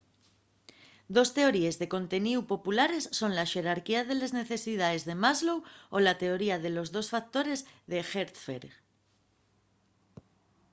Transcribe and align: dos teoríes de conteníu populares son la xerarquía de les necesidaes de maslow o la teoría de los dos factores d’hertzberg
dos 1.15 1.29
teoríes 1.37 1.75
de 1.81 1.87
conteníu 1.95 2.39
populares 2.53 3.03
son 3.19 3.31
la 3.37 3.45
xerarquía 3.51 4.01
de 4.05 4.15
les 4.19 4.31
necesidaes 4.41 5.03
de 5.09 5.15
maslow 5.23 5.57
o 5.95 5.97
la 6.05 6.15
teoría 6.23 6.57
de 6.63 6.71
los 6.75 6.87
dos 6.95 7.07
factores 7.13 7.59
d’hertzberg 7.89 8.71